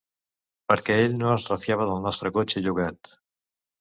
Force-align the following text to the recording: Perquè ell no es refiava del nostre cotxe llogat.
Perquè 0.71 0.95
ell 1.01 1.13
no 1.19 1.29
es 1.33 1.45
refiava 1.53 1.87
del 1.91 2.03
nostre 2.07 2.33
cotxe 2.39 2.65
llogat. 2.67 3.13